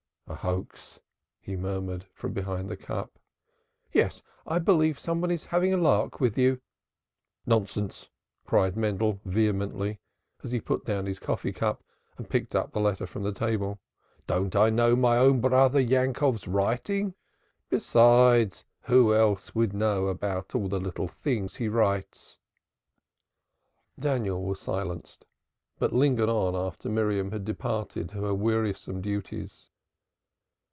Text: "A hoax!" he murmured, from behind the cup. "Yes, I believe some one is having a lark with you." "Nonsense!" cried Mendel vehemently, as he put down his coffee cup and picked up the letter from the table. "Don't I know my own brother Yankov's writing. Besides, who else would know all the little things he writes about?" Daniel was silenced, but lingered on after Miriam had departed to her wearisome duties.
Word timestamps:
"A 0.31 0.35
hoax!" 0.35 1.01
he 1.41 1.57
murmured, 1.57 2.05
from 2.13 2.31
behind 2.31 2.69
the 2.69 2.77
cup. 2.77 3.19
"Yes, 3.91 4.21
I 4.47 4.59
believe 4.59 4.97
some 4.97 5.19
one 5.19 5.29
is 5.29 5.43
having 5.47 5.73
a 5.73 5.77
lark 5.77 6.21
with 6.21 6.37
you." 6.37 6.61
"Nonsense!" 7.45 8.09
cried 8.45 8.77
Mendel 8.77 9.19
vehemently, 9.25 9.99
as 10.41 10.53
he 10.53 10.61
put 10.61 10.85
down 10.85 11.05
his 11.05 11.19
coffee 11.19 11.51
cup 11.51 11.83
and 12.17 12.29
picked 12.29 12.55
up 12.55 12.71
the 12.71 12.79
letter 12.79 13.05
from 13.05 13.23
the 13.23 13.33
table. 13.33 13.81
"Don't 14.25 14.55
I 14.55 14.69
know 14.69 14.95
my 14.95 15.17
own 15.17 15.41
brother 15.41 15.81
Yankov's 15.81 16.47
writing. 16.47 17.13
Besides, 17.67 18.63
who 18.83 19.13
else 19.13 19.53
would 19.53 19.73
know 19.73 20.07
all 20.07 20.67
the 20.69 20.79
little 20.79 21.09
things 21.09 21.55
he 21.57 21.67
writes 21.67 22.39
about?" 23.97 24.01
Daniel 24.01 24.41
was 24.45 24.61
silenced, 24.61 25.25
but 25.77 25.91
lingered 25.91 26.29
on 26.29 26.55
after 26.55 26.87
Miriam 26.87 27.31
had 27.31 27.43
departed 27.43 28.07
to 28.11 28.21
her 28.21 28.33
wearisome 28.33 29.01
duties. 29.01 29.67